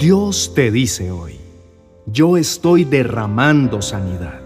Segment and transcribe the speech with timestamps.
[0.00, 1.34] Dios te dice hoy,
[2.06, 4.40] yo estoy derramando sanidad.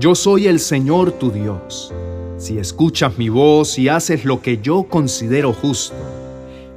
[0.00, 1.94] Yo soy el Señor tu Dios.
[2.36, 5.94] Si escuchas mi voz y haces lo que yo considero justo,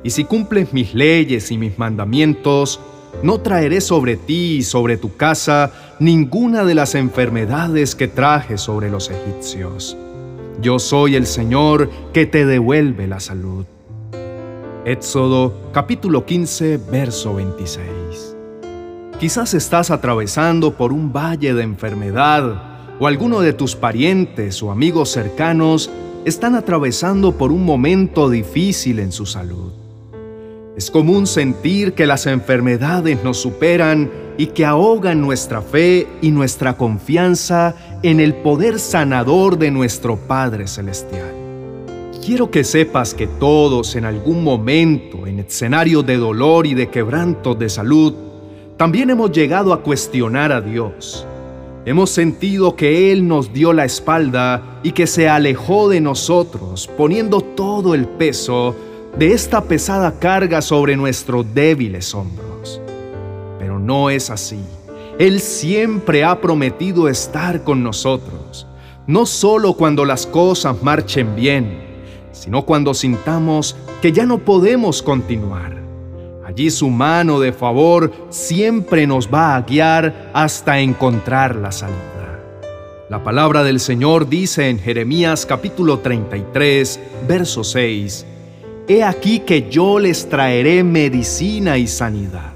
[0.04, 2.80] y si cumples mis leyes y mis mandamientos,
[3.24, 8.92] no traeré sobre ti y sobre tu casa ninguna de las enfermedades que traje sobre
[8.92, 9.98] los egipcios.
[10.62, 13.66] Yo soy el Señor que te devuelve la salud.
[14.86, 18.38] Éxodo capítulo 15, verso 26.
[19.20, 25.10] Quizás estás atravesando por un valle de enfermedad o alguno de tus parientes o amigos
[25.10, 25.92] cercanos
[26.24, 29.74] están atravesando por un momento difícil en su salud.
[30.78, 36.78] Es común sentir que las enfermedades nos superan y que ahogan nuestra fe y nuestra
[36.78, 41.39] confianza en el poder sanador de nuestro Padre Celestial.
[42.24, 47.56] Quiero que sepas que todos en algún momento, en escenario de dolor y de quebranto
[47.56, 48.14] de salud,
[48.78, 51.26] también hemos llegado a cuestionar a Dios.
[51.86, 57.42] Hemos sentido que Él nos dio la espalda y que se alejó de nosotros, poniendo
[57.42, 58.76] todo el peso
[59.18, 62.82] de esta pesada carga sobre nuestros débiles hombros.
[63.58, 64.60] Pero no es así.
[65.18, 68.68] Él siempre ha prometido estar con nosotros,
[69.08, 71.89] no solo cuando las cosas marchen bien,
[72.32, 75.78] sino cuando sintamos que ya no podemos continuar.
[76.46, 82.40] Allí su mano de favor siempre nos va a guiar hasta encontrar la salida.
[83.10, 88.26] La palabra del Señor dice en Jeremías capítulo 33, verso 6,
[88.88, 92.54] He aquí que yo les traeré medicina y sanidad.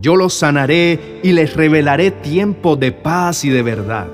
[0.00, 4.06] Yo los sanaré y les revelaré tiempo de paz y de verdad.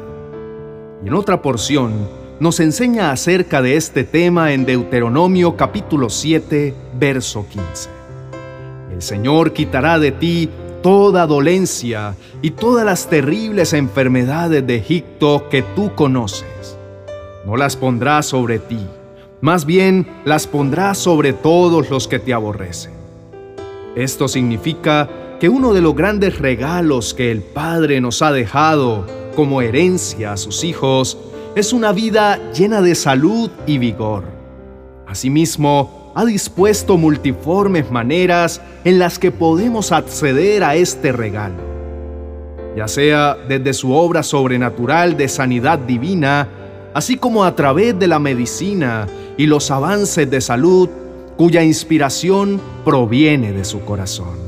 [1.05, 2.09] Y en otra porción
[2.41, 7.91] nos enseña acerca de este tema en Deuteronomio capítulo 7, verso 15.
[8.93, 10.49] El Señor quitará de ti
[10.83, 16.79] toda dolencia y todas las terribles enfermedades de Egipto que tú conoces.
[17.47, 18.81] No las pondrá sobre ti
[19.45, 22.93] más bien las pondrá sobre todos los que te aborrecen.
[23.95, 29.61] Esto significa que uno de los grandes regalos que el Padre nos ha dejado como
[29.61, 31.19] herencia a sus hijos
[31.57, 34.25] es una vida llena de salud y vigor.
[35.07, 41.63] Asimismo, ha dispuesto multiformes maneras en las que podemos acceder a este regalo,
[42.77, 46.49] ya sea desde su obra sobrenatural de sanidad divina,
[46.93, 50.89] así como a través de la medicina y los avances de salud
[51.37, 54.45] cuya inspiración proviene de su corazón.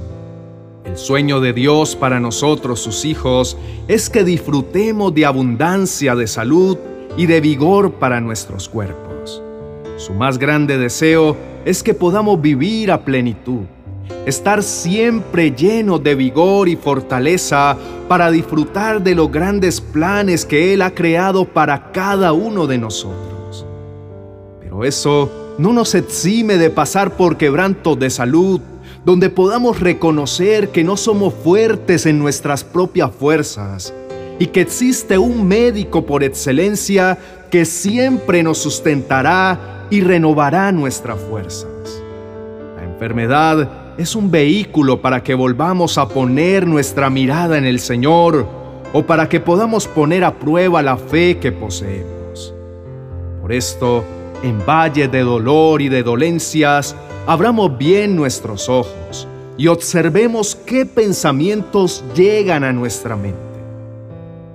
[0.85, 3.57] El sueño de Dios para nosotros, sus hijos,
[3.87, 6.79] es que disfrutemos de abundancia de salud
[7.17, 9.43] y de vigor para nuestros cuerpos.
[9.97, 13.65] Su más grande deseo es que podamos vivir a plenitud,
[14.27, 17.77] estar siempre llenos de vigor y fortaleza
[18.09, 23.37] para disfrutar de los grandes planes que Él ha creado para cada uno de nosotros
[24.85, 28.61] eso no nos exime de pasar por quebrantos de salud,
[29.05, 33.95] donde podamos reconocer que no somos fuertes en nuestras propias fuerzas
[34.39, 37.19] y que existe un médico por excelencia
[37.51, 42.03] que siempre nos sustentará y renovará nuestras fuerzas.
[42.77, 48.47] La enfermedad es un vehículo para que volvamos a poner nuestra mirada en el Señor
[48.93, 52.55] o para que podamos poner a prueba la fe que poseemos.
[53.41, 54.05] Por esto,
[54.43, 56.95] en valle de dolor y de dolencias,
[57.27, 59.27] abramos bien nuestros ojos
[59.57, 63.46] y observemos qué pensamientos llegan a nuestra mente.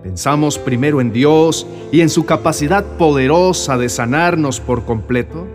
[0.03, 5.45] ¿Pensamos primero en Dios y en su capacidad poderosa de sanarnos por completo?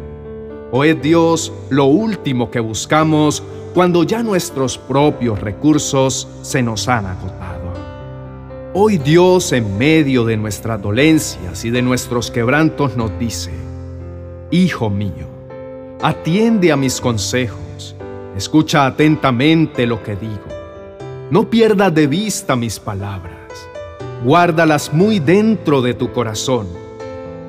[0.70, 3.42] ¿O es Dios lo último que buscamos
[3.74, 7.56] cuando ya nuestros propios recursos se nos han agotado?
[8.78, 13.50] Hoy Dios en medio de nuestras dolencias y de nuestros quebrantos nos dice,
[14.50, 15.26] Hijo mío,
[16.02, 17.96] atiende a mis consejos,
[18.36, 20.44] escucha atentamente lo que digo.
[21.30, 23.35] No pierdas de vista mis palabras,
[24.24, 26.66] guárdalas muy dentro de tu corazón.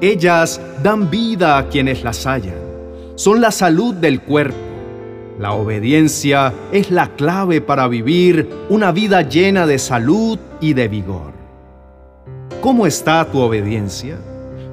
[0.01, 2.61] Ellas dan vida a quienes las hallan,
[3.15, 4.57] son la salud del cuerpo.
[5.39, 11.33] La obediencia es la clave para vivir una vida llena de salud y de vigor.
[12.61, 14.17] ¿Cómo está tu obediencia?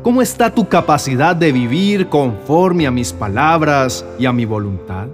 [0.02, 5.06] ¿Cómo está tu capacidad de vivir conforme a mis palabras y a mi voluntad?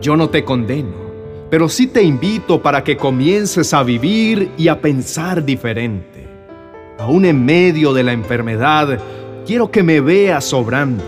[0.00, 1.09] Yo no te condeno,
[1.50, 6.28] pero sí te invito para que comiences a vivir y a pensar diferente.
[6.98, 9.00] Aún en medio de la enfermedad,
[9.44, 11.02] quiero que me veas obrando.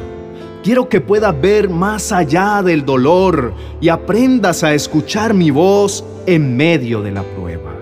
[0.64, 6.56] Quiero que puedas ver más allá del dolor y aprendas a escuchar mi voz en
[6.56, 7.72] medio de la prueba.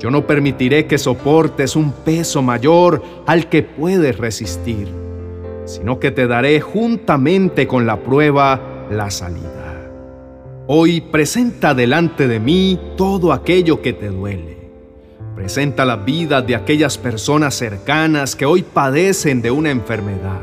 [0.00, 4.88] Yo no permitiré que soportes un peso mayor al que puedes resistir,
[5.66, 9.69] sino que te daré juntamente con la prueba la salida.
[10.72, 14.56] Hoy presenta delante de mí todo aquello que te duele.
[15.34, 20.38] Presenta la vida de aquellas personas cercanas que hoy padecen de una enfermedad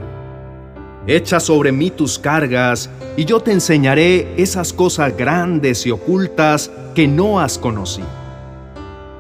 [1.08, 7.08] Echa sobre mí tus cargas, y yo te enseñaré esas cosas grandes y ocultas que
[7.08, 8.10] no has conocido.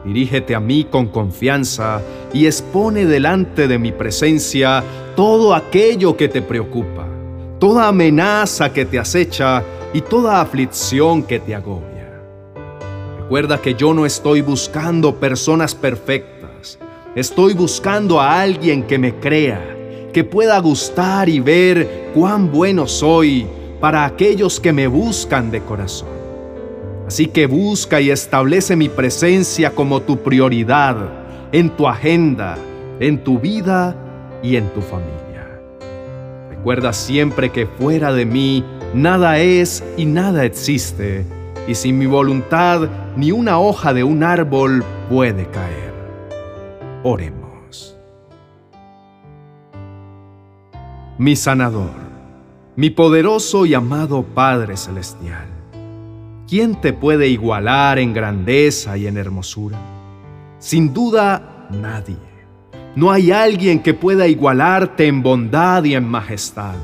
[0.04, 2.02] Dirígete a mí con confianza
[2.34, 4.84] y expone delante de mi presencia
[5.16, 7.08] todo aquello que te preocupa,
[7.60, 9.64] toda amenaza que te acecha
[9.94, 12.22] y toda aflicción que te agobia.
[13.20, 16.80] Recuerda que yo no estoy buscando personas perfectas,
[17.16, 19.78] estoy buscando a alguien que me crea
[20.14, 23.46] que pueda gustar y ver cuán bueno soy
[23.80, 26.10] para aquellos que me buscan de corazón.
[27.06, 30.98] Así que busca y establece mi presencia como tu prioridad
[31.52, 32.58] en tu agenda,
[33.00, 33.96] en tu vida
[34.42, 35.62] y en tu familia.
[36.50, 41.26] Recuerda siempre que fuera de mí nada es y nada existe,
[41.68, 45.94] y sin mi voluntad ni una hoja de un árbol puede caer.
[47.04, 47.48] Oremos.
[51.20, 51.96] mi sanador,
[52.76, 55.48] mi poderoso y amado Padre Celestial.
[56.48, 59.80] ¿Quién te puede igualar en grandeza y en hermosura?
[60.60, 62.18] Sin duda, nadie.
[62.96, 66.76] No hay alguien que pueda igualarte en bondad y en majestad.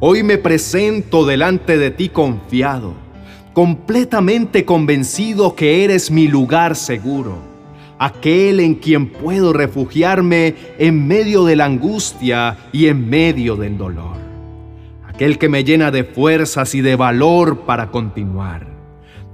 [0.00, 2.94] Hoy me presento delante de ti confiado,
[3.52, 7.48] completamente convencido que eres mi lugar seguro
[7.98, 14.16] aquel en quien puedo refugiarme en medio de la angustia y en medio del dolor,
[15.08, 18.66] aquel que me llena de fuerzas y de valor para continuar,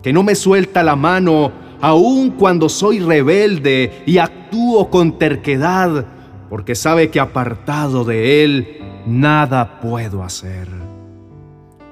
[0.03, 6.07] que no me suelta la mano aun cuando soy rebelde y actúo con terquedad,
[6.49, 10.69] porque sabe que apartado de Él nada puedo hacer.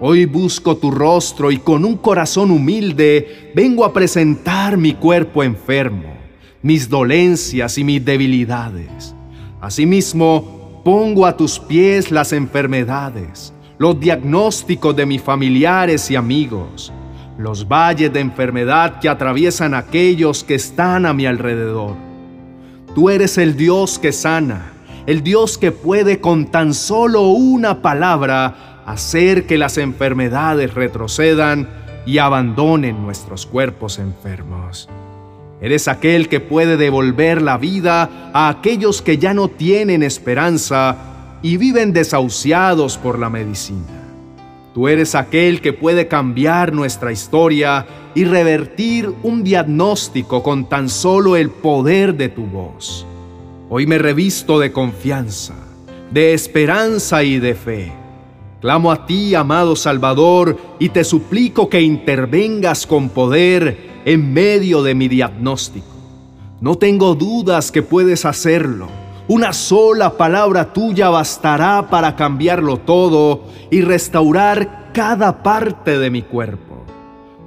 [0.01, 6.23] Hoy busco tu rostro y con un corazón humilde vengo a presentar mi cuerpo enfermo
[6.63, 9.15] mis dolencias y mis debilidades.
[9.61, 16.93] Asimismo, pongo a tus pies las enfermedades, los diagnósticos de mis familiares y amigos,
[17.37, 21.97] los valles de enfermedad que atraviesan aquellos que están a mi alrededor.
[22.95, 24.72] Tú eres el Dios que sana,
[25.07, 31.69] el Dios que puede con tan solo una palabra hacer que las enfermedades retrocedan
[32.07, 34.89] y abandonen nuestros cuerpos enfermos.
[35.61, 40.97] Eres aquel que puede devolver la vida a aquellos que ya no tienen esperanza
[41.43, 44.03] y viven desahuciados por la medicina.
[44.75, 51.37] Tú eres aquel que puede cambiar nuestra historia y revertir un diagnóstico con tan solo
[51.37, 53.07] el poder de tu voz.
[53.75, 55.55] Hoy me revisto de confianza,
[56.11, 57.91] de esperanza y de fe.
[58.61, 64.95] Clamo a ti, amado Salvador, y te suplico que intervengas con poder en medio de
[64.95, 65.87] mi diagnóstico.
[66.61, 68.89] No tengo dudas que puedes hacerlo.
[69.27, 76.85] Una sola palabra tuya bastará para cambiarlo todo y restaurar cada parte de mi cuerpo.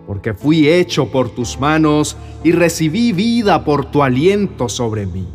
[0.08, 5.35] Porque fui hecho por tus manos y recibí vida por tu aliento sobre mí.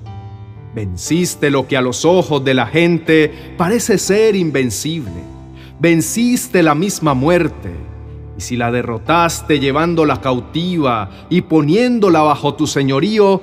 [0.74, 5.22] Venciste lo que a los ojos de la gente parece ser invencible.
[5.80, 7.70] Venciste la misma muerte
[8.36, 13.42] y si la derrotaste llevándola cautiva y poniéndola bajo tu señorío,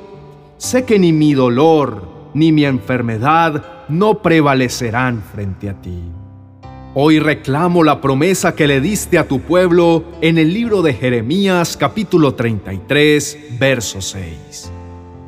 [0.58, 6.00] sé que ni mi dolor ni mi enfermedad no prevalecerán frente a ti.
[6.94, 11.78] Hoy reclamo la promesa que le diste a tu pueblo en el libro de Jeremías
[11.78, 14.72] capítulo 33, verso 6.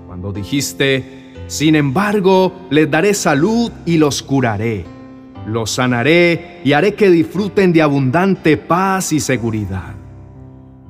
[0.07, 1.18] Cuando dijiste,
[1.49, 4.85] sin embargo, les daré salud y los curaré
[5.49, 9.95] los sanaré y haré que disfruten de abundante paz y seguridad.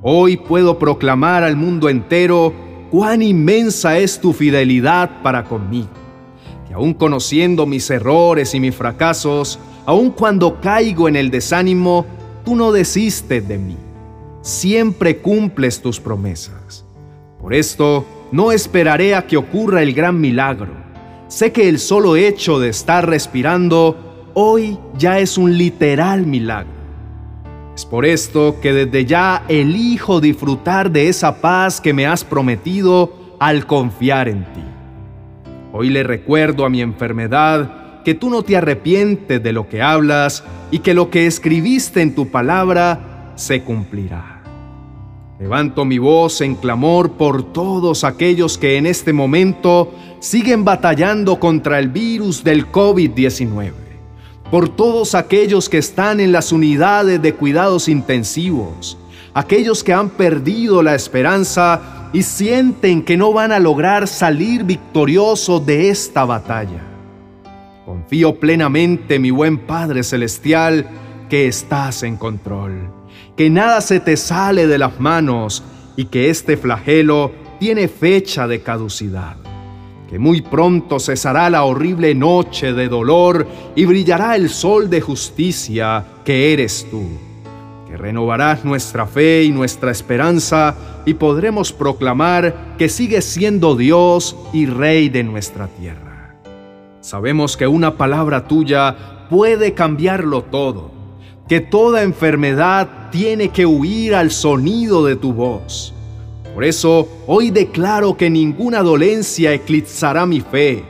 [0.01, 2.53] Hoy puedo proclamar al mundo entero
[2.89, 5.89] cuán inmensa es tu fidelidad para conmigo,
[6.67, 12.05] que aun conociendo mis errores y mis fracasos, aun cuando caigo en el desánimo,
[12.45, 13.77] tú no desistes de mí.
[14.41, 16.85] Siempre cumples tus promesas.
[17.41, 20.73] Por esto, no esperaré a que ocurra el gran milagro.
[21.27, 26.79] Sé que el solo hecho de estar respirando hoy ya es un literal milagro.
[27.75, 33.37] Es por esto que desde ya elijo disfrutar de esa paz que me has prometido
[33.39, 34.63] al confiar en ti.
[35.71, 40.43] Hoy le recuerdo a mi enfermedad que tú no te arrepientes de lo que hablas
[40.71, 44.28] y que lo que escribiste en tu palabra se cumplirá.
[45.39, 51.79] Levanto mi voz en clamor por todos aquellos que en este momento siguen batallando contra
[51.79, 53.71] el virus del COVID-19,
[54.51, 58.97] por todos aquellos que están en las unidades de cuidados intensivos,
[59.33, 65.65] aquellos que han perdido la esperanza y sienten que no van a lograr salir victoriosos
[65.65, 66.83] de esta batalla.
[67.85, 70.85] Confío plenamente, mi buen Padre Celestial,
[71.29, 72.98] que estás en control,
[73.39, 75.63] que nada se te sale de las manos
[75.95, 79.37] y que este flagelo tiene fecha de caducidad,
[80.09, 86.03] que muy pronto cesará la horrible noche de dolor y brillará el sol de justicia
[86.25, 87.07] que eres tú
[87.87, 94.65] que renovarás nuestra fe y nuestra esperanza y podremos proclamar que sigues siendo Dios y
[94.65, 96.35] Rey de nuestra tierra.
[96.99, 100.98] Sabemos que una palabra tuya puede cambiarlo todo,
[101.49, 105.95] que toda enfermedad tiene que huir al sonido de tu voz.
[106.53, 110.83] Por eso hoy declaro que ninguna dolencia eclipsará mi fe.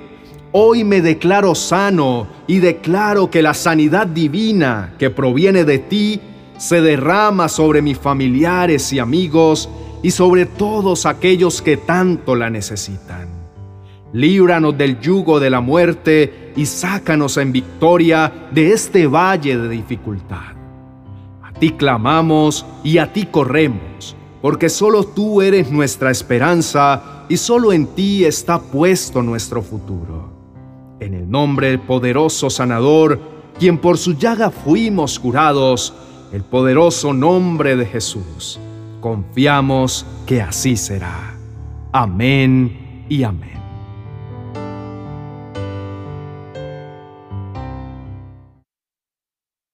[0.51, 6.20] Hoy me declaro sano y declaro que la sanidad divina que proviene de ti
[6.58, 9.70] se derrama sobre mis familiares y amigos
[10.04, 13.38] y sobre todos aquellos que tanto la necesitan.
[14.13, 20.56] Líbranos del yugo de la muerte y sácanos en victoria de este valle de dificultad.
[21.44, 27.72] A ti clamamos y a ti corremos, porque solo tú eres nuestra esperanza y solo
[27.72, 30.34] en ti está puesto nuestro futuro.
[31.00, 33.20] En el nombre del poderoso sanador,
[33.60, 35.94] quien por su llaga fuimos curados,
[36.34, 38.60] el poderoso nombre de Jesús.
[39.01, 41.36] Confiamos que así será.
[41.92, 43.69] Amén y amén.